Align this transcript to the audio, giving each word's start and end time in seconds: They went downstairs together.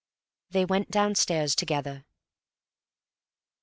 They 0.49 0.65
went 0.65 0.89
downstairs 0.89 1.53
together. 1.53 2.05